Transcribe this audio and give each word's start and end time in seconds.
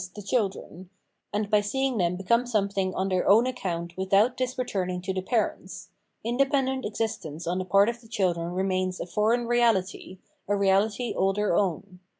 the 0.15 0.21
children), 0.23 0.89
and 1.31 1.51
by 1.51 1.61
seeing 1.61 1.99
them 1.99 2.15
become 2.15 2.47
some 2.47 2.67
thing 2.67 2.91
on 2.95 3.07
their 3.07 3.29
own 3.29 3.45
account 3.45 3.95
without 3.95 4.35
this 4.35 4.57
returning 4.57 4.99
to 4.99 5.13
the 5.13 5.21
parents: 5.21 5.89
independent 6.23 6.83
existence 6.83 7.45
on 7.45 7.59
the 7.59 7.65
part 7.65 7.87
of 7.87 8.01
the 8.01 8.07
children 8.07 8.51
remains 8.51 8.99
a 8.99 9.05
foreign 9.05 9.45
reality, 9.45 10.17
a 10.47 10.53
reahty 10.53 11.15
all 11.15 11.33
their 11.33 11.55
own. 11.55 11.99